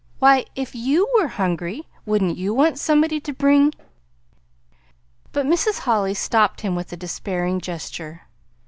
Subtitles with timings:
[0.17, 3.71] Why, if YOU were hungry, wouldn't you want somebody to bring"
[5.31, 5.81] But Mrs.
[5.81, 8.21] Holly stopped him with a despairing gesture.